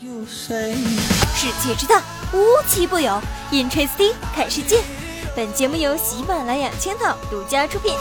[0.00, 2.00] 世界之大，
[2.32, 3.20] 无奇不有。
[3.50, 4.80] Interesting，看世界。
[5.34, 7.96] 本节目由喜马拉雅青岛独家出品。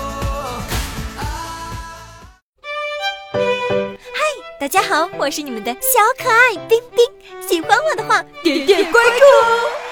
[3.31, 3.41] 嗨，
[4.60, 7.04] 大家好，我是你们的小可爱冰冰。
[7.49, 9.04] 喜欢我的话，点点关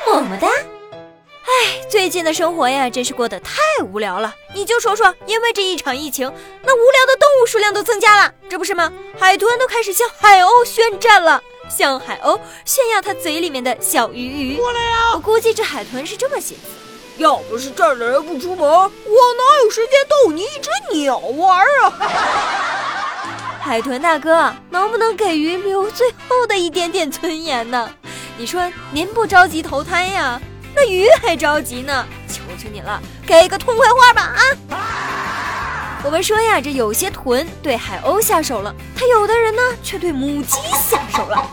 [0.05, 0.47] 注，么么哒。
[0.47, 4.31] 哎，最近的生活呀，真是过得太无聊了。
[4.53, 6.31] 你就说说，因为这一场疫情，
[6.61, 8.93] 那无聊的动物数量都增加了，这不是吗？
[9.19, 11.41] 海豚都开始向海鸥宣战了。
[11.69, 14.57] 向海鸥炫耀它嘴里面的小鱼鱼。
[14.57, 15.11] 过来呀！
[15.13, 21.93] 我估计这海豚是这么心思：要不是这儿的人不出门，我哪有时间逗你一只鸟玩啊？
[23.61, 27.89] 海豚大哥，能不能给鱼留最后的一点点尊严呢？
[28.37, 30.39] 你说您不着急投胎呀，
[30.75, 32.05] 那鱼还着急呢。
[32.27, 35.24] 求求你了，给个痛快话吧啊！
[36.05, 41.49] 我们说呀，这有些豚对海鸥下手了，他有的人呢却对母鸡下手了。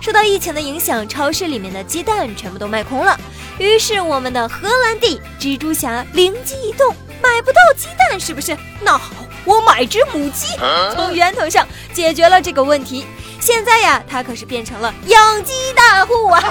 [0.00, 3.16] 受到疫情的影响，超市里面的鸡蛋全部都卖空了。
[3.58, 8.56] 于是我们的荷兰弟蜘蛛侠灵机一动，买不到鸡蛋是不是？
[8.80, 9.12] 那好，
[9.44, 10.48] 我买只母鸡，
[10.96, 13.06] 从源头上解决了这个问题。
[13.38, 16.42] 现在呀，他可是变成了养鸡大户啊！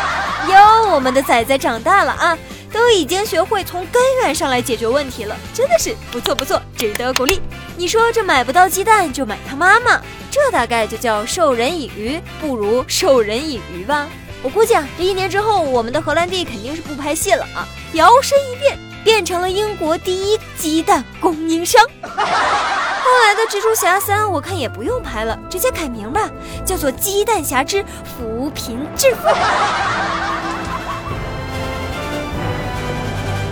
[0.48, 2.38] 哟，我们的仔仔长大了啊！
[2.74, 7.40] 都已经学会从根源上来解决问题了，真的是不错不错，值得鼓励。
[7.76, 14.08] 你说这买不到鸡蛋就买他妈妈，这大概就叫授人以鱼不如授人以渔吧。
[14.42, 21.80] 我估计啊，这一年之后，我们的荷兰弟肯定是不拍戏了啊，摇身一变变成了英国第一鸡蛋供应商。
[22.02, 26.28] 后来的蜘蛛侠三，我看也不用拍了，直接改名吧，
[26.66, 29.28] 叫做鸡蛋侠之扶贫致富。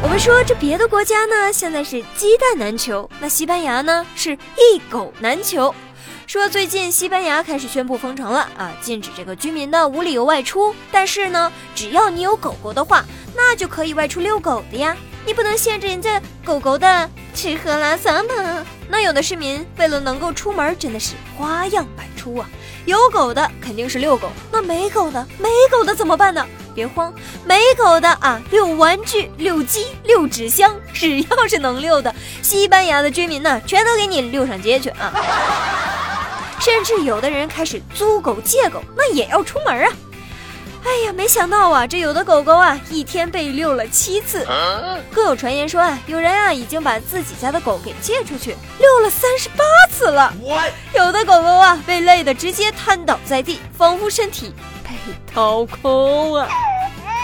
[0.03, 5.73] 我们说这别的国家呢，现在是鸡蛋难求，那西班牙呢是一狗难求。
[6.27, 10.75] 说最近西班牙开始宣布封城了啊，禁止这个居民的无理由外出。
[10.91, 13.05] 但是呢，只要你有狗狗的话，
[13.37, 14.97] 那就可以外出遛狗的呀。
[15.25, 18.67] 你不能限制人家狗狗的吃喝拉撒吗？
[18.89, 22.51] 那有的市民为了能够出门，真的是花样百出啊。
[22.87, 26.45] 有狗的肯定是遛狗，那没狗的，没狗的怎么办呢？
[26.75, 27.13] 别慌，
[27.45, 35.13] 没狗的啊，遛玩具、遛鸡、遛纸箱， 只要是能遛的，西班牙的居民呢，全都给你遛上街去啊！
[36.61, 39.93] 甚至有的人开始租狗、借狗，那也要出门啊！
[40.85, 44.45] 哎呀，没想到啊，这有的狗狗啊，一天被遛了七次。
[45.13, 50.33] 更有传言说啊，有人啊已经把自己家的狗给借出去遛了三十八次了。
[50.93, 54.53] 有的狗狗啊，被累得直接瘫倒在地，仿佛身体。
[55.33, 56.49] 掏空啊！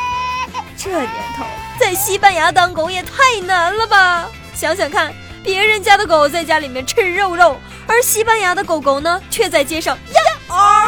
[0.76, 1.44] 这年头
[1.78, 4.28] 在西班牙当狗也太难了吧？
[4.54, 5.12] 想想看，
[5.42, 7.56] 别人家的狗在家里面吃肉肉，
[7.86, 10.86] 而西班牙的狗狗呢，却在街上呀啊！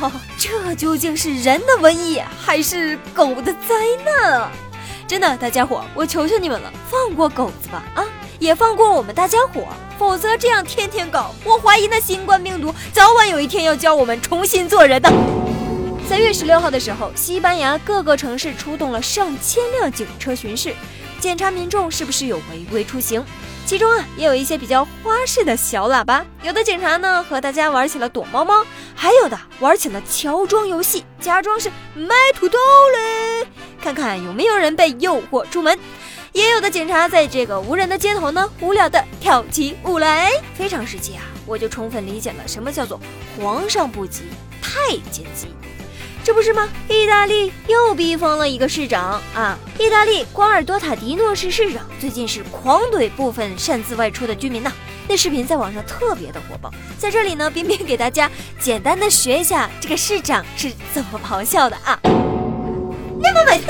[0.00, 3.74] 哇，这究竟是人的瘟疫还是狗的灾
[4.04, 4.50] 难啊？
[5.06, 8.04] 真的，大家伙，我求求你们了，放过狗子吧啊！
[8.38, 9.68] 也放过我们大家伙，
[9.98, 15.10] 否则这样天天搞，我怀疑那新冠病毒早晚有一天要教我们重新做人的。
[16.08, 20.74] 三月十六号的时候，西班牙各个城市出动了上千辆警车巡视，
[21.18, 23.24] 检查民众是不是有违规出行。
[23.64, 28.64] 其中啊，也有一些比较花式的小喇叭，有的警察呢和大家玩起了躲猫猫，
[28.94, 32.58] 还有的玩起了乔装游戏，假装是卖土豆
[32.92, 33.48] 嘞，
[33.82, 35.76] 看看有没有人被诱惑出门。
[36.36, 40.30] 也有的警察在这个无人的街头呢，无聊的跳起舞来。
[40.52, 43.00] 非常时期啊，我就充分理解了什么叫做
[43.38, 44.24] 皇上不急
[44.60, 45.46] 太监急，
[46.22, 46.68] 这不是吗？
[46.90, 49.58] 意大利又逼疯了一个市长啊！
[49.78, 54.70] 意大利瓜尔多塔迪诺市市长最近是狂怼部分擅自外出的居民呐，
[55.08, 56.70] 那视频在网上特别的火爆。
[56.98, 58.30] 在这里呢， 冰冰给大家
[58.60, 61.98] 简单的学一下这个市长是怎么咆哮的啊！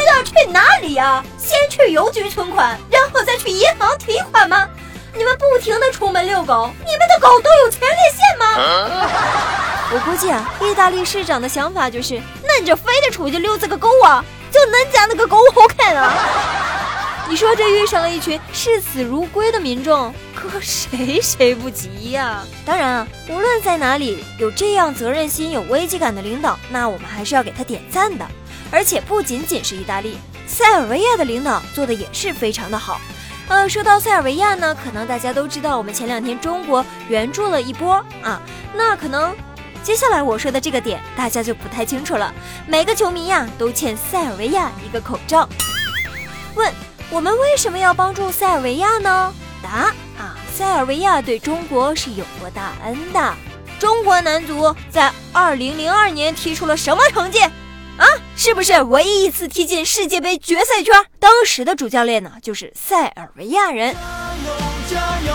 [0.07, 1.23] 要去哪里呀？
[1.39, 4.69] 先去邮局存款，然后再去银行提款吗？
[5.15, 9.09] 你们不停的出门遛狗，你们的狗都有前列腺吗？
[9.93, 14.25] 我估计啊，意大利市长的想法就是，那你就非得出去溜这个狗啊？
[14.51, 16.13] 就恁家那个狗好看啊？
[17.29, 22.43] 你说这遇上了一群视死如归的民众，可谁谁不急呀？
[22.65, 28.25] 当然啊，无论在哪里有这样责任心、有危机感的领导，那我们还是要给他点赞的。
[28.71, 33.01] 而且不仅仅是意大利，塞尔维亚的领导做的也是非常的好。
[33.49, 38.41] 呃，说到塞尔维亚呢，可能大家都知道，我们前两天中国援助了一波啊。
[38.75, 39.35] 那可能
[39.83, 42.35] 接下来我说的这个点，大家就不太清楚了。
[42.67, 45.49] 每个球迷呀，都欠塞尔维亚一个口罩。
[46.57, 46.73] 问
[47.09, 49.33] 我们为什么要帮助塞尔维亚呢？
[49.63, 53.35] 答啊，塞尔维亚对中国是有过大恩的。
[53.79, 57.41] 中国男足在2002年踢出了什么成绩？
[57.41, 58.07] 啊，
[58.39, 60.95] 是不是唯一一次踢进世界杯决赛圈？
[61.19, 63.95] 当时的主教练呢，就是塞尔维亚人。
[63.95, 64.01] 加
[64.47, 64.55] 油，
[64.91, 65.35] 加油！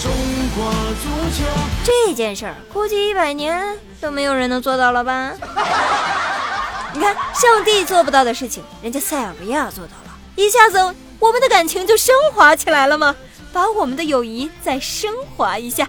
[0.00, 0.12] 中
[0.54, 1.44] 国足球
[1.84, 5.32] 这件事儿，估计一百年都没有人能做到了吧？
[6.94, 10.78] 你看，上帝做不到的事情，人家塞尔维亚做到了，一下子
[11.18, 13.14] 我们的感情就升华起来了吗？
[13.52, 15.88] 把我们的友谊再升华一下。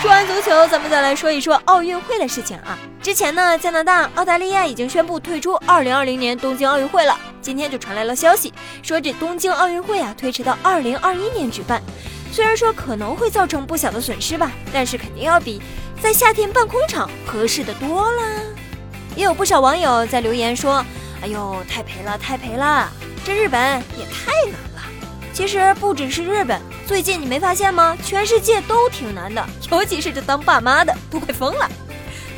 [0.00, 2.78] 说完足球，咱们再来说一说奥运会的事情啊。
[3.08, 7.18] 之前呢，加拿大、澳大利亚已经宣布退出2020年东京奥运会了。
[7.40, 8.52] 今天就传来了消息，
[8.82, 11.82] 说这东京奥运会啊推迟到2021年举办。
[12.30, 15.58] 虽然说可能会造成不小的损失吧，但是肯定要比
[16.02, 18.24] 在夏天办空场合适的多啦。
[19.16, 20.84] 也有不少网友在留言说
[21.24, 22.92] ：“哎呦，太赔了，太赔了！
[23.24, 23.58] 这日本
[23.98, 24.82] 也太难了。”
[25.32, 26.60] 其实不只是日本。
[26.86, 27.96] 最近你没发现吗？
[28.04, 31.66] 全世界都挺难的，尤其是这当爸妈的都快疯了。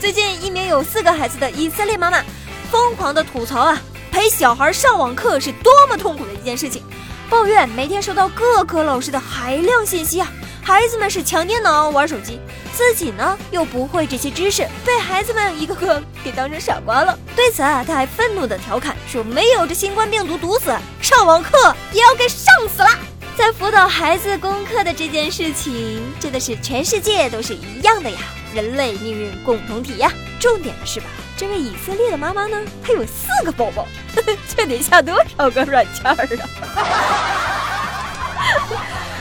[0.01, 2.25] 最近一名有四个孩子的以色列妈妈
[2.71, 3.79] 疯狂的吐槽啊，
[4.11, 6.83] 陪小孩上网课是多么痛苦的一件事情，
[7.29, 10.27] 抱怨每天收到各科老师的海量信息啊，
[10.63, 12.41] 孩子们是抢电脑玩手机，
[12.75, 17.19] 自己呢又不会这些知识，被孩子们一个个给当成傻瓜了。
[17.37, 22.89] 对此啊，他还愤怒的调侃说：“没有这新冠病毒毒死，上网课也要给上死了。”
[23.37, 28.19] 在辅导孩子功课的这件事情，真的是全世界都是一样的呀，
[28.55, 30.13] 人类命运共同体呀。
[30.39, 31.07] 重点是吧，
[31.37, 33.87] 这位以色列的妈妈呢，她有四个宝宝，
[34.57, 36.49] 这得下多少个软件儿啊？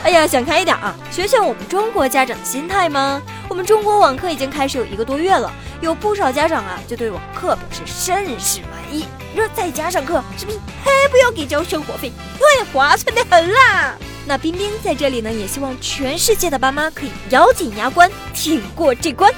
[0.02, 3.20] 哎呀，想开一点啊，学学我们中国家长的心态吗？
[3.50, 5.52] 我们中国网课已经开始有一个多月了，
[5.82, 9.04] 有不少家长啊，就对网课表示甚是满意。
[9.32, 12.10] 你说在家上课，是不是还不要给交生活费？
[12.38, 13.94] 对，划算的很啦。
[14.26, 19.32] 那冰冰在这里呢，也希望全世界的爸妈可以咬紧牙关，挺过这关。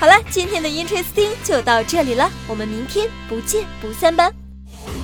[0.00, 4.30] 好了，今天的 Interesting 就到这里了，我们明天不见不散吧。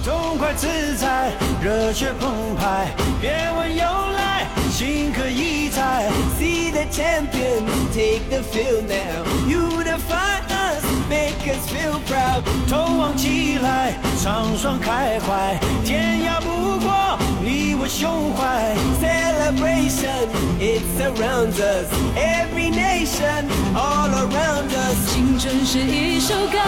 [0.04, 0.66] 痛快自
[0.96, 1.32] 在，
[1.62, 2.88] 热血澎湃，
[3.20, 6.10] 别问由来，心可以猜。
[6.38, 7.62] See the champion,
[7.92, 9.24] take the field now.
[9.46, 12.42] Unify us, make us feel proud.
[12.68, 17.11] 头望起来，畅爽开怀，天涯不过
[17.44, 18.76] 你我胸怀。
[19.02, 20.30] Celebration,
[20.60, 21.90] it surrounds us.
[22.14, 25.12] Every nation, all around us.
[25.12, 26.58] 青春是一首歌，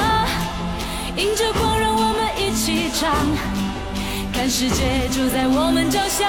[1.17, 3.15] 迎着光，让我们一起唱。
[4.33, 6.27] 看世界就在我们脚下，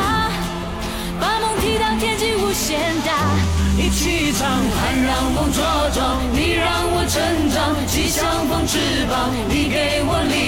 [1.20, 3.12] 把梦踢到天际无限大。
[3.78, 5.60] 一起唱，喊让梦茁
[5.92, 8.78] 壮，你让我成长，气象风翅
[9.10, 10.45] 膀，你给我力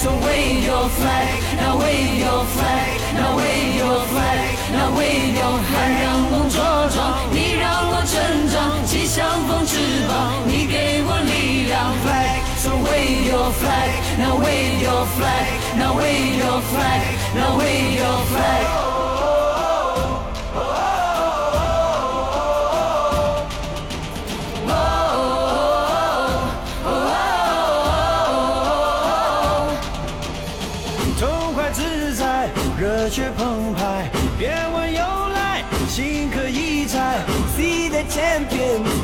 [0.00, 5.58] so wave your flag, now wave your flag, now wave your flag, now wave your
[5.58, 5.70] flag。
[5.70, 6.56] 喊让梦茁
[6.88, 9.76] 壮，你让我成长，气象风翅
[10.08, 11.92] 膀，你给我力量。
[12.02, 17.02] Flag, so wave your flag, now wave your flag, now wave your flag,
[17.34, 18.89] now wave your flag。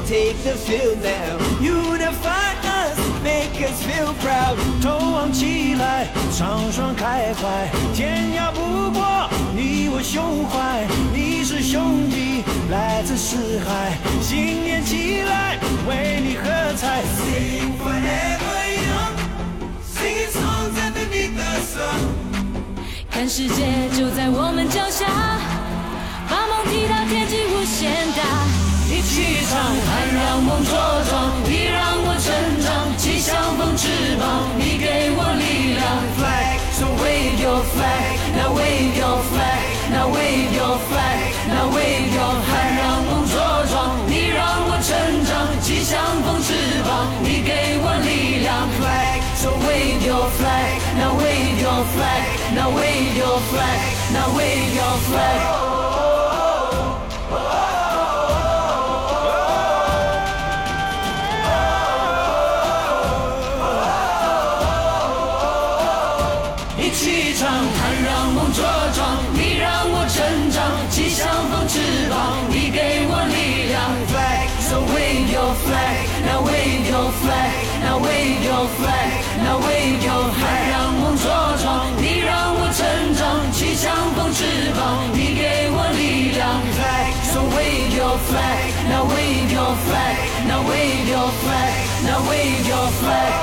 [0.06, 1.36] Take the field now.
[1.60, 4.56] Unify us, make us feel proud.
[4.80, 10.86] 头昂起来，畅爽开怀，天涯不过你我胸怀。
[11.12, 16.44] 你是兄弟，来自四海，新年起来，为你喝
[16.76, 17.02] 彩。
[17.18, 19.14] Sing forever young,
[19.92, 21.98] singing songs underneath the sun.
[23.10, 25.06] 看世界就在我们脚下，
[26.28, 28.65] 把梦踢到天际无限大。
[29.06, 30.74] 一起唱，喊让梦茁
[31.08, 32.26] 壮，你让我成
[32.58, 33.86] 长，气象风翅
[34.18, 36.02] 膀，你给我力量。
[36.18, 39.62] Flag, so wave your flag, now wave your flag,
[39.94, 42.50] now wave your flag, now wave your flag。
[42.50, 43.38] 喊让梦茁
[43.70, 48.66] 壮，你让我成长，气象风翅膀，你给我力量。
[48.74, 52.26] Flag, so wave your flag, now wave your flag。
[52.56, 55.75] Now wave your flag, now wave your flag.
[91.46, 93.35] Flag, now wave your flag.